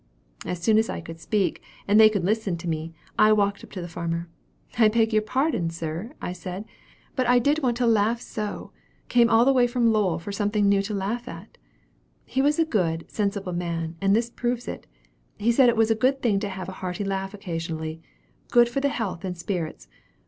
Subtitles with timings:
[0.47, 3.69] "As soon as I could speak, and they could listen to me, I walked up
[3.73, 4.27] to the farmer.
[4.79, 6.71] 'I beg your pardon sir,' said I,
[7.15, 8.71] 'but I did want to laugh so!
[9.09, 11.59] Came all the way from Lowell for something new to laugh at.'
[12.25, 14.87] He was a good, sensible man, and this proves it.
[15.37, 18.01] He said it was a good thing to have a hearty laugh occasionally
[18.49, 19.87] good for the health and spirits.